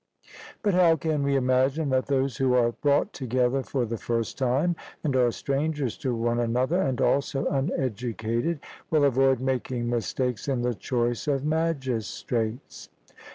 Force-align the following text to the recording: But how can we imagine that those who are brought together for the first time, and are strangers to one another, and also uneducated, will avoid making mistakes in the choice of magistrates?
But 0.63 0.73
how 0.73 0.95
can 0.95 1.21
we 1.21 1.35
imagine 1.35 1.89
that 1.89 2.07
those 2.07 2.37
who 2.37 2.55
are 2.55 2.71
brought 2.71 3.13
together 3.13 3.61
for 3.61 3.85
the 3.85 3.99
first 3.99 4.35
time, 4.35 4.75
and 5.03 5.15
are 5.15 5.29
strangers 5.31 5.95
to 5.97 6.15
one 6.15 6.39
another, 6.39 6.81
and 6.81 6.99
also 6.99 7.45
uneducated, 7.45 8.61
will 8.89 9.05
avoid 9.05 9.39
making 9.39 9.91
mistakes 9.91 10.47
in 10.47 10.63
the 10.63 10.73
choice 10.73 11.27
of 11.27 11.45
magistrates? 11.45 12.89